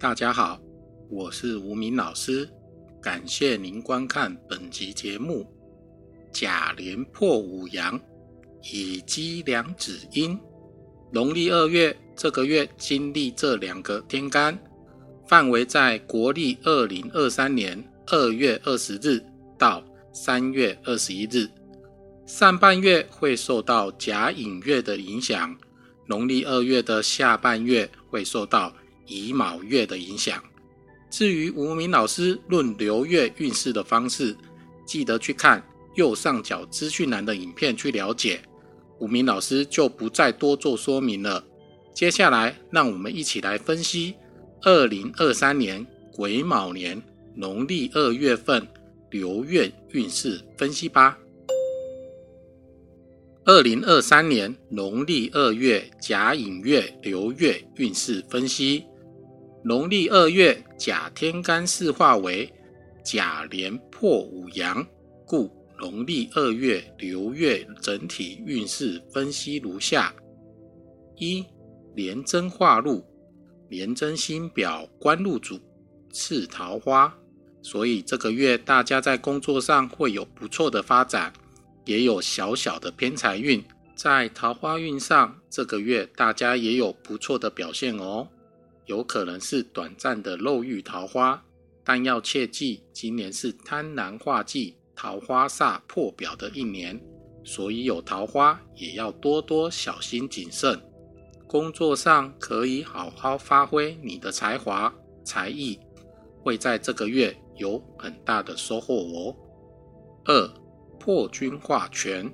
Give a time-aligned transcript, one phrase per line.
[0.00, 0.58] 大家好，
[1.10, 2.48] 我是吴明老师，
[3.02, 5.46] 感谢您观看本集节目。
[6.32, 8.00] 甲连破五阳，
[8.72, 10.40] 乙积两子阴。
[11.12, 14.58] 农历二月这个月经历这两个天干，
[15.28, 19.22] 范围在国历二零二三年二月二十日
[19.58, 21.46] 到三月二十一日。
[22.24, 25.54] 上半月会受到甲寅月的影响，
[26.06, 28.72] 农历二月的下半月会受到
[29.10, 30.42] 乙卯月的影响。
[31.10, 34.36] 至于吴明老师论流月运势的方式，
[34.86, 35.62] 记得去看
[35.96, 38.40] 右上角资讯栏的影片去了解。
[39.00, 41.44] 吴明老师就不再多做说明了。
[41.92, 44.14] 接下来，让我们一起来分析
[44.62, 47.02] 二零二三年癸卯年
[47.34, 48.64] 农历二月份
[49.10, 51.18] 流月运势分析吧。
[53.46, 58.84] 二零二三年农历二月甲寅月流月运势分析：
[59.62, 62.50] 农历二月甲天干四化为
[63.04, 64.86] 甲连破五阳，
[65.26, 70.14] 故农历二月流月整体运势分析如下：
[71.16, 71.44] 一、
[71.94, 73.04] 廉贞化禄，
[73.68, 75.60] 廉贞星表官禄主
[76.10, 77.14] 次桃花，
[77.60, 81.32] 所以这个月大家在工作上会有不错的发展。
[81.86, 83.64] 也有小小的偏财运，
[83.96, 88.28] 在桃花运上，这个月大家也有不错的表现哦。
[88.86, 91.42] 有可能是短暂的漏遇桃花，
[91.84, 97.00] 但要切记，今年是贪婪化忌、桃花煞破表的一年，
[97.44, 100.80] 所以有桃花也要多多小心谨慎。
[101.46, 104.92] 工作上可以好好发挥你的才华、
[105.24, 105.78] 才艺，
[106.42, 109.36] 会在这个月有很大的收获哦。
[110.24, 110.60] 二。
[111.02, 112.30] 破军化权，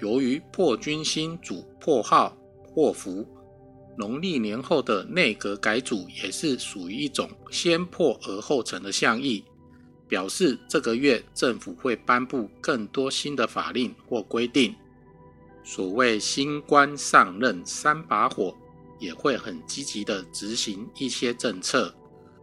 [0.00, 3.24] 由于破军星主破耗祸福，
[3.96, 9.44] 农历年后的内阁改组也是属于一种先破而后成的象意，
[10.08, 14.74] 表示这个月政府会颁布更多新的法令或规定。
[15.62, 18.56] 所谓新官上任三把火，
[18.98, 21.94] 也会很积极的执行一些政策，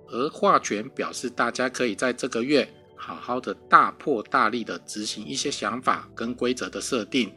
[0.08, 2.72] 而化权表示大家可以在这个月。
[3.00, 7.32] 好好的大破大立的执行一些想法跟规则的设定，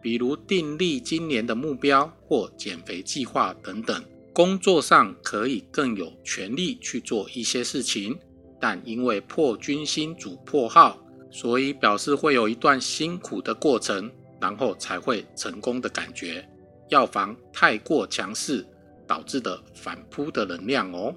[0.00, 4.02] 比如订立今年的目标或减肥计划等等。
[4.32, 8.18] 工作上可以更有权力去做一些事情，
[8.60, 10.98] 但因为破军星主破耗，
[11.30, 16.48] 所以表示会有一段辛苦的过程，然后才会成功的感觉。
[16.88, 18.66] 要防太过强势
[19.06, 21.14] 导致的反扑的能量哦。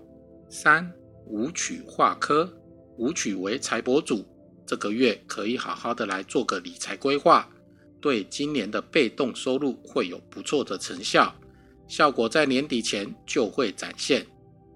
[0.49, 0.91] 三
[1.27, 2.51] 武曲化科。
[2.97, 4.23] 武曲为财帛主，
[4.67, 7.49] 这个月可以好好的来做个理财规划，
[8.03, 11.33] 对今年的被动收入会有不错的成效，
[11.87, 14.27] 效果在年底前就会展现。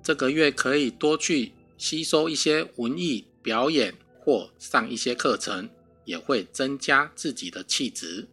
[0.02, 5.70] 这个月可以多去吸收一些文艺表演或上一些课程，
[6.06, 8.26] 也会增加自己的气质。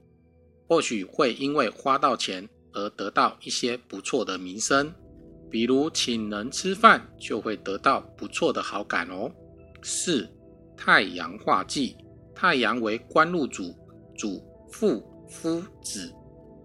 [0.68, 4.94] 或许会因为花到钱而得到一些不错的名声，
[5.50, 9.28] 比如请人吃饭就会得到不错的好感哦。
[9.82, 10.28] 四
[10.76, 11.96] 太阳化忌，
[12.32, 13.74] 太阳为官禄主，
[14.16, 14.40] 主
[14.74, 16.12] 父夫子。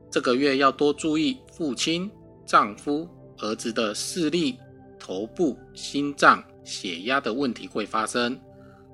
[0.10, 2.10] 这个月要多注意父亲、
[2.44, 4.58] 丈夫、儿子的视力、
[4.98, 8.36] 头部、心脏、血压的问题会发生。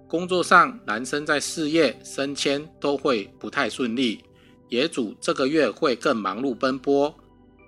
[0.06, 4.22] 工作上，男生在事业升迁都会不太顺利。
[4.68, 7.14] 野主这个月会更忙碌奔波，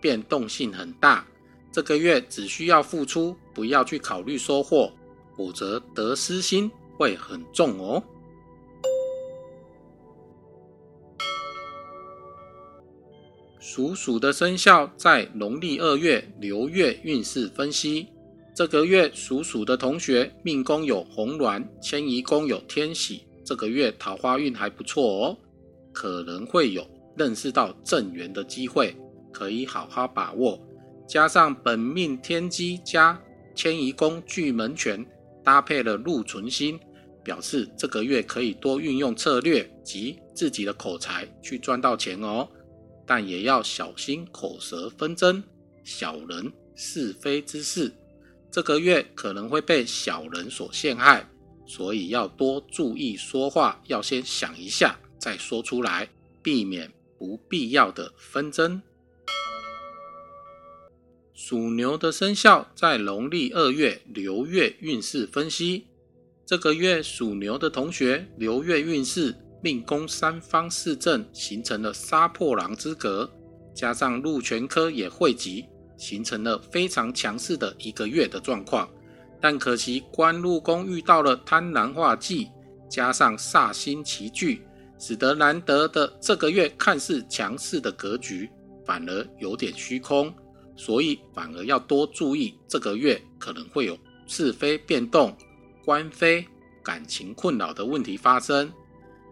[0.02, 1.26] 变动性很大。
[1.72, 4.92] 这个月只需要付出，不要去考虑收获。
[5.38, 8.04] 否则得失心会很重哦。
[13.68, 18.08] 属鼠的生肖在农历二月流月运势分析，
[18.56, 25.38] 这个月属鼠的同学命宫有红鸾，迁移宫有天喜，这个月桃花运还不错哦，
[25.92, 28.96] 可能会有认识到正缘的机会，
[29.34, 30.58] 可以好好把握。
[31.06, 33.22] 加上本命天机加
[33.54, 35.06] 迁移宫巨门权。
[35.44, 36.78] 搭配了禄存星，
[37.24, 42.46] 表示这个月可以多运用策略及自己的口才去赚到钱哦，
[43.08, 45.42] 但也要小心口舌纷争、
[45.84, 47.92] 小人是非之事。
[48.52, 51.28] 这个月可能会被小人所陷害，
[51.66, 56.10] 所以要多注意说话，要先想一下再说出来，
[56.44, 58.82] 避免不必要的纷争。
[61.34, 65.86] 属牛的生肖在农历二月流月运势分析，
[66.46, 73.30] 这个月属牛的同学流月运势命宫三方四正形成了杀破狼之格，
[73.74, 75.66] 加上禄全科也汇集，
[75.98, 78.90] 形成了非常强势的一个月的状况。
[79.40, 82.50] 但可惜官禄宫遇到了贪婪化忌，
[82.90, 84.64] 加上煞星齐聚，
[85.00, 88.50] 使得难得的这个月看似强势的格局，
[88.86, 90.34] 反而有点虚空。
[90.76, 95.36] 所以反而要多注意，这个月可能会有是非变动、
[95.84, 96.46] 官非、
[96.84, 98.72] 感情困扰的问题发生。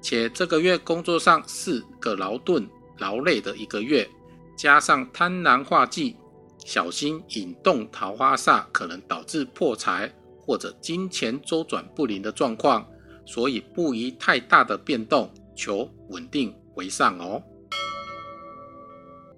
[0.07, 2.69] 且这个月工作上是个劳顿
[2.99, 4.07] 劳累的一个月，
[4.55, 6.15] 加上贪婪化忌。
[6.63, 12.87] 小心引动桃花煞，可能导致破财或者金钱周转不灵的状况，
[13.25, 17.41] 所以不宜太大的变动，求稳定为上哦。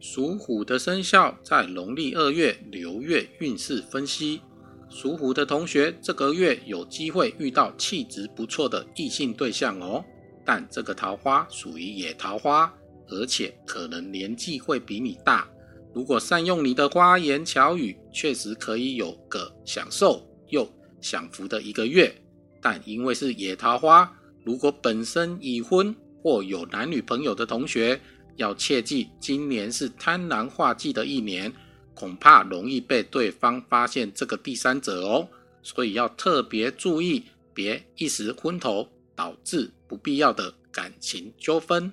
[0.01, 4.41] 属虎的生肖在农历二月流月运势分析，
[4.89, 10.03] 属虎的同学这个月有机会遇到气质不错的异性对象哦，
[10.49, 12.73] 但这个桃花属于野桃花，
[13.09, 15.45] 而且可能年纪会比你大。
[15.94, 20.65] 如果善用你的花言巧语，确实可以有个享受又
[21.01, 22.15] 享福的一个月。
[22.61, 24.09] 但因为是野桃花，
[24.45, 28.00] 如果本身已婚或有男女朋友的同学，
[28.38, 31.51] 要切记，今年是贪婪化忌的一年，
[31.93, 35.27] 恐怕容易被对方发现这个第三者哦。
[35.61, 41.91] 所以要特别注意，别一时昏头，导致不必要的感情纠纷。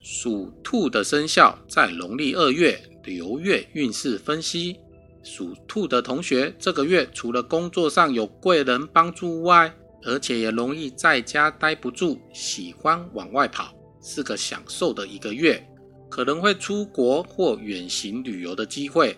[0.00, 4.78] 属兔的生肖在农历二月流月运势分析，
[5.22, 15.66] 属兔的同学这个月除了工作上有贵人帮助外，而且也容易在家待不住，喜欢往外跑，是个享受的一个月，
[16.10, 19.16] 可能会出国或远行旅游的机会。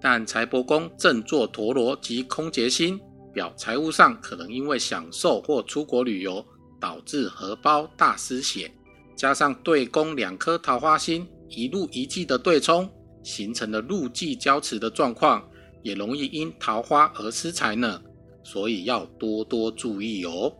[0.00, 3.00] 但财帛宫正坐陀螺及空劫星，
[3.38, 6.44] 表财务上可能因为享受或出国旅游，
[6.80, 8.68] 导致荷包大失血。
[9.14, 12.90] 加上对宫两颗桃花星一路一季的对冲，
[13.22, 15.48] 形成了路忌交持的状况，
[15.84, 18.02] 也容易因桃花而失财呢，
[18.42, 20.52] 所以要多多注意哦。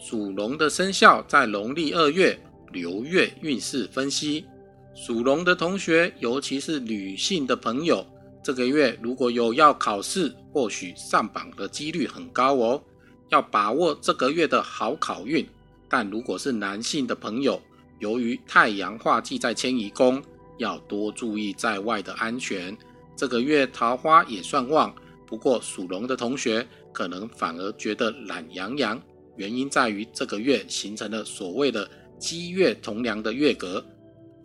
[0.00, 2.36] 属龙的生肖在农历二月
[2.72, 4.44] 流月运势分析，
[4.92, 8.04] 属龙的同学，尤其是女性的朋友，
[8.42, 12.82] 这个月如果有要考试，或许上榜的几率很高哦，
[13.28, 15.46] 要把握这个月的好考运。
[15.88, 17.60] 但如果是男性的朋友，
[18.00, 20.20] 由于太阳化忌在迁移宫，
[20.58, 22.76] 要多注意在外的安全。
[23.14, 24.92] 这个月桃花也算旺，
[25.26, 29.00] 不过属龙的同学可能反而觉得懒洋洋，
[29.36, 33.84] 原因在于这个月形成了所谓的积月同梁的月格，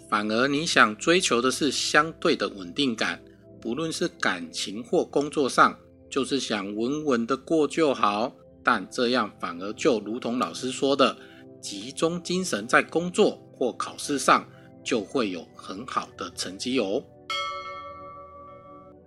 [0.09, 3.19] 反而你想追求的是相对的稳定感，
[3.59, 5.77] 不论是感情或工作上，
[6.09, 8.33] 就是想稳稳的过就好。
[8.63, 11.17] 但这样反而就如同老师说的。
[11.59, 14.47] 集中精神在工作或考试上，
[14.85, 17.03] 就会有很好的成绩哦。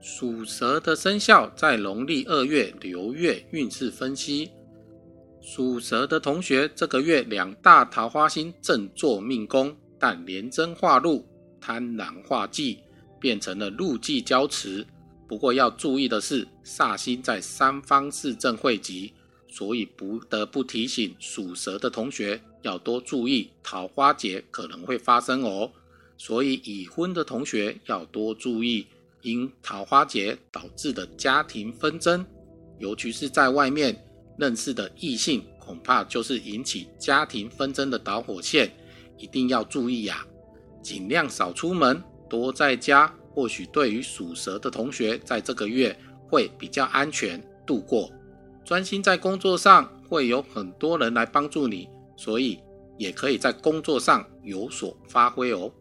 [0.01, 4.51] 属蛇的生肖在农历二月流月运势分析，
[5.41, 11.25] 属蛇的同学这个月两大桃花星正坐命宫，但连贞化禄，
[11.61, 12.83] 贪婪化忌，
[13.21, 14.87] 变成了禄忌交持。
[15.29, 19.13] 不过要注意的是，煞星在三方四正汇集。
[19.53, 25.69] 所以不得不提醒属蛇的同学要多注意桃花劫可能会发生哦。
[26.17, 28.87] 所以已婚的同学要多注意
[29.23, 32.25] 因桃花劫导致的家庭纷争，
[32.79, 34.01] 尤其是在外面
[34.39, 38.71] 认识的异性，恐怕就是引起家庭纷争的导火线，
[39.19, 40.25] 一定要注意呀！
[40.81, 42.01] 尽量少出门，
[42.31, 45.95] 多在家，或许对于属蛇的同学，在这个月
[46.29, 48.11] 会比较安全度过。
[48.65, 52.61] 专心在工作上，会有很多人来帮助你，所以
[52.97, 55.73] 也可以在工作上有所发挥哦。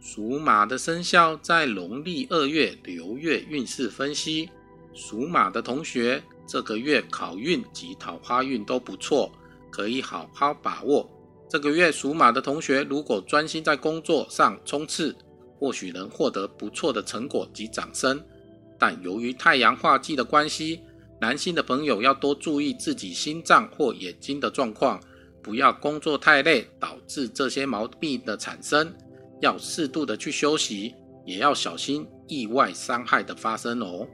[0.00, 4.48] 属马的生肖在农历二月流月运势分析，
[4.94, 9.30] 属马的同学这个月考运及桃花运都不错，
[9.70, 11.06] 可以好好把握。
[11.48, 15.16] 这个月属马的同学如果专心在工作上冲刺，
[15.58, 18.22] 或许能获得不错的成果及掌声。
[18.78, 20.80] 但由于太阳化忌的关系，
[21.20, 25.00] 男性的朋友要多注意自己心脏或眼睛的状况，
[25.42, 28.94] 不要工作太累导致这些毛病的产生，
[29.40, 34.06] 要适度的去休息，也要小心意外伤害的发生哦。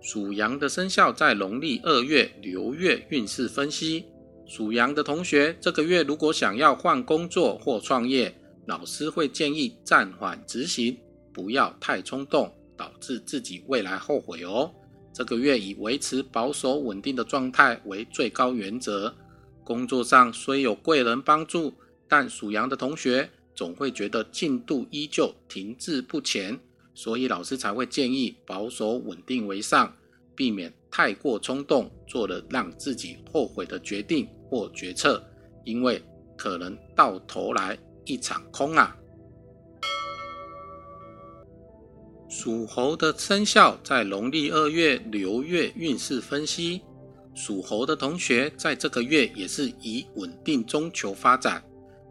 [0.00, 4.04] 属羊的生肖在农历二月流月运势分析，
[4.48, 8.34] 属羊的同学这个月如果想要换工作或创业，
[8.66, 10.98] 老师会建议暂缓执行。
[11.34, 14.72] 不要太冲动，导致自己未来后悔哦。
[15.12, 19.14] 这个月以维持保守稳定的状态为最高原则。
[19.62, 21.74] 工作上虽有贵人帮助，
[22.08, 26.58] 但属羊的同学总会觉得进度依旧停滞不前，
[26.94, 29.94] 所以老师才会建议保守稳定为上，
[30.34, 35.22] 避免太过冲动做了让自己后悔的决定或决策，
[35.64, 36.02] 因为
[36.36, 38.96] 可能到头来一场空啊。
[42.28, 46.82] 属猴的生肖在农历二月流月运势分析，
[47.34, 51.64] 属猴的同学在这个月也是以稳定中求发展。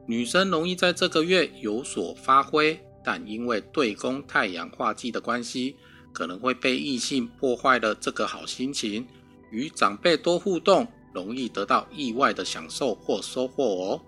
[0.07, 5.75] 女生容易在这个月有所发挥，但因为对宫太阳化忌的关系，
[6.11, 9.05] 可能会被异性破坏了这个好心情。
[9.51, 10.87] 与长辈多互动，
[11.17, 14.01] 容易得到意外的享受或收获哦。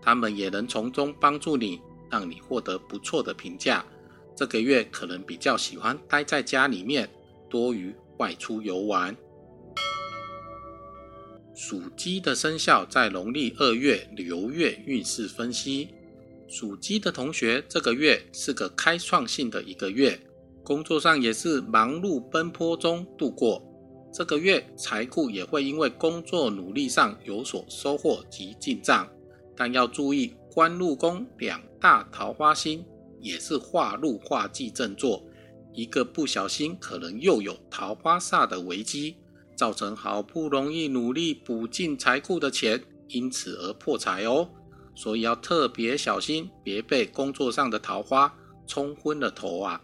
[0.00, 3.84] 他们也能从中帮助你，让你获得不错的评价。
[4.36, 7.10] 这个月可能比较喜欢待在家里面，
[7.50, 9.16] 多于外出游玩。
[11.54, 15.88] 属鸡的生肖在农历二月流月运势分析，
[16.48, 20.18] 属鸡的同学这个月是个开创性的一个月，
[20.64, 23.62] 工作上也是忙碌奔波中度过。
[24.12, 29.08] 这个月财库也会因为工作努力上有所收获及进账，
[29.56, 32.84] 但要注意官禄宫两大桃花星。
[33.24, 35.24] 也是化禄化忌正坐，
[35.72, 39.16] 一个不小心可能又有桃花煞的危机，
[39.54, 44.50] 造成好不容易努力补进财库的钱，因此而破财哦。
[44.96, 48.34] 所以要特别小心，别被工作上的桃花
[48.66, 49.80] 冲昏了头啊！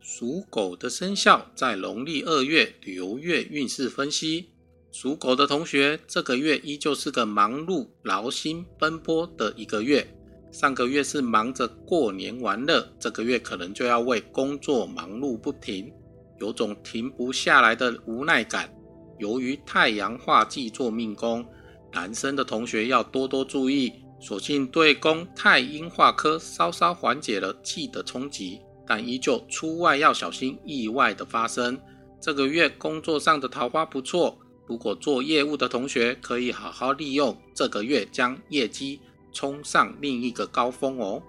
[0.00, 4.48] 属狗的生肖在农历二月流月运势分析，
[4.90, 10.06] 属狗的同学这个月依旧是个忙碌、劳心、奔波的一个月。
[10.50, 15.92] 上个月是忙着过年玩乐，这个月可能就要为工作忙碌不停，
[16.40, 18.74] 有种停不下来的无奈感。
[19.18, 21.46] 由于太阳化忌做命宫，
[21.92, 23.92] 男生的同学要多多注意。
[24.22, 31.80] 所幸对宫太阴化科稍稍缓解了忌的冲击，但依旧出外要小心意外的发生。
[32.20, 39.00] 这个月工作上的桃花不错，如果做业务的同学可以好好利用这个月将业绩。
[39.32, 41.22] 冲上另一个高峰哦！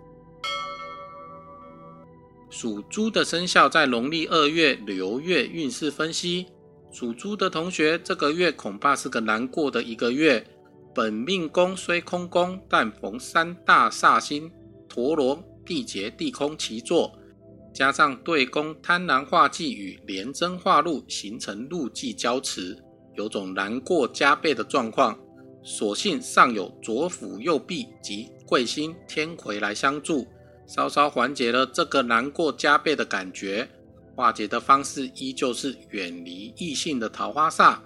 [2.50, 6.48] 属猪的生肖在农历二月流月运势分析，
[6.92, 10.44] 属猪的同学这个月恐怕是个难过的一个月。
[10.96, 14.52] 本命宫虽空宫，但逢三大煞星
[14.90, 17.14] 陀罗、地劫、地空齐坐，
[17.74, 22.78] 加上对宫贪婪化忌与廉贞化禄，形成禄忌交持，
[23.16, 25.18] 有种难过加倍的状况。
[25.64, 30.28] 所幸上有左辅右弼及贵星天魁来相助，
[30.66, 33.70] 稍稍缓解了这个难过加倍的感觉。
[34.16, 37.78] 化解的方式依旧是远离异性的桃花煞，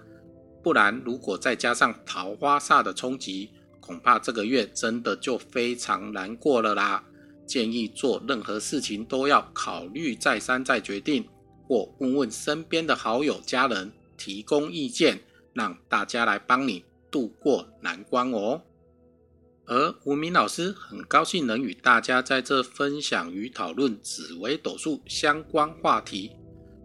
[0.63, 7.03] 不然如果再加上桃花煞的冲击，恐怕这个月真的就非常难过了啦。
[7.45, 11.25] 建议做任何事情都要考虑再三再决定，
[11.67, 15.21] 或问问身边的好友家人提供意见，
[15.53, 16.83] 让大家来帮你。
[17.11, 18.61] 度过难关哦。
[19.65, 26.31] 而吴明老师很高兴能与大家在这分享与讨论紫微斗数相关话题。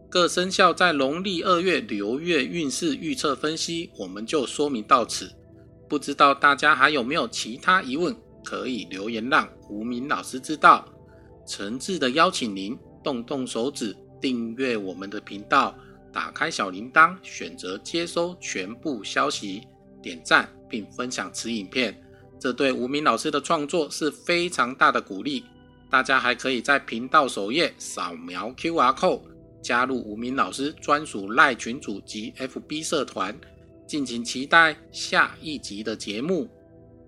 [0.09, 5.33] 各生肖在农历二月流月运势预测分析，我们就说明到此。
[5.89, 10.87] 不知道大家还有没有其他疑问，可以留言让吴明老师知道。
[11.47, 15.75] 诚挚的邀请您动动手指订阅我们的频道，
[16.13, 19.63] 打开小铃铛，选择接收全部消息。
[20.03, 21.95] 点赞并分享此影片，
[22.39, 25.45] 这对无名老师的创作是非常大的鼓励。
[25.91, 29.23] 大家还可以在频道首页扫描 QR code，
[29.61, 33.37] 加入无名老师专属赖群组及 FB 社团，
[33.87, 36.49] 敬请期待下一集的节目。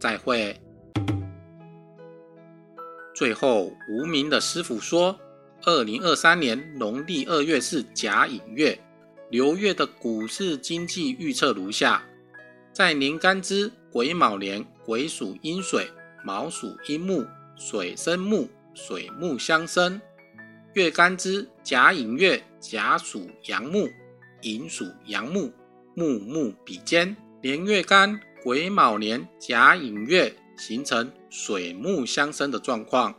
[0.00, 0.60] 再会。
[3.14, 5.18] 最后，无名的师傅说，
[5.64, 8.78] 二零二三年农历二月是甲寅月，
[9.30, 12.02] 流月的股市经济预测如下。
[12.72, 15.88] 在年干支癸卯年，癸属阴水，
[16.24, 20.00] 卯属阴木，水生木，水木相生；
[20.72, 23.88] 月干支甲寅月，甲属阳木，
[24.40, 25.52] 寅属阳木，
[25.94, 27.14] 木木比肩。
[27.42, 33.12] 年月干癸卯年，甲寅月，形成水木相生的状况；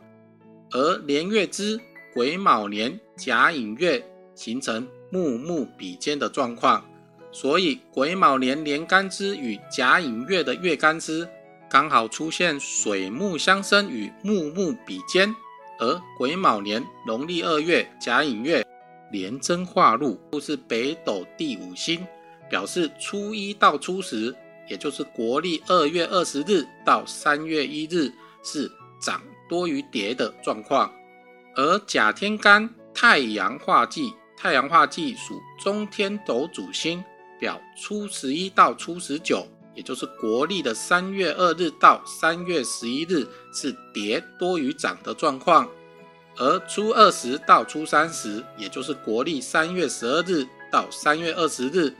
[0.70, 1.80] 而年月支
[2.14, 6.84] 癸卯年，甲寅月，形成木木比肩的状况。
[7.32, 11.28] 所以癸卯年年干支与甲寅月的月干支
[11.68, 15.34] 刚好出现水木相生与木木比肩，
[15.80, 18.64] 而癸卯年农历二月甲寅月
[19.10, 22.06] 连贞化禄，又是北斗第五星，
[22.48, 24.32] 表示初一到初十，
[24.68, 30.92] 也就是国历二月二十日到三月一日是涨多于跌的状况。
[31.56, 37.04] 而甲天干太阳化忌，太阳化忌属中天斗主星，
[37.38, 45.68] 表初十一到初十九，也就是国历的三月二日到三月十一日是跌多于涨的状况。
[46.36, 51.94] 而初二十到初三十，也就是国历三月十二日到三月二十日，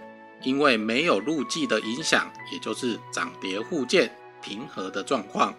[0.44, 5.54] 因为没有入季的影响，也就是涨跌互见、平和的状况，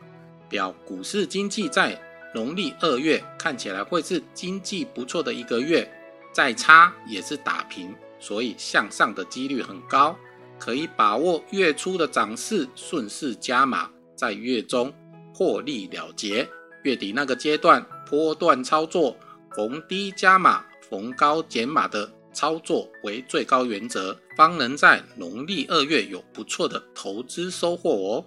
[0.47, 1.99] 表股市经济在
[2.33, 5.89] 农历二月看起来会是经济不错的一个月，
[6.31, 10.15] 再差也是打平，所以向上的几率很高，
[10.59, 14.93] 可以把握月初的涨势，顺势加码，在月中
[15.33, 16.47] 获利了结。
[16.83, 19.17] 月底那个阶段，波段操作，
[19.55, 28.25] 逢低加码，逢高减码的操作为最高原则，方能在农历二月有不错的投资收获哦。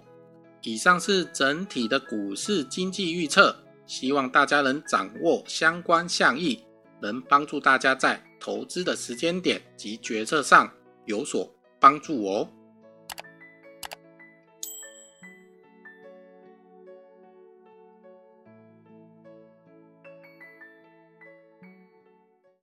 [0.63, 6.61] 以上是整体的股市经济预测，希望大家能掌握相关项意，
[6.99, 10.69] 能帮助大家在投资的时间点及决策上
[11.05, 11.49] 有所
[11.79, 12.49] 帮助哦。